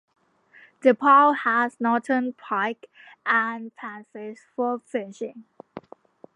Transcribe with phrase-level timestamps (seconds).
[0.81, 2.89] The pond has northern pike
[3.23, 5.43] and panfish for fishing.